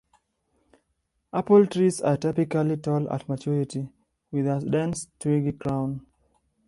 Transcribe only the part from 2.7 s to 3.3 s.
tall at